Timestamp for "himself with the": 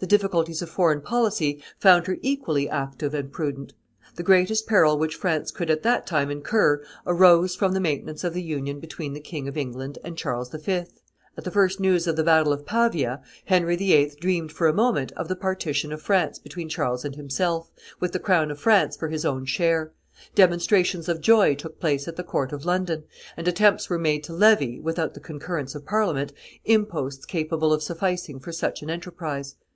17.16-18.20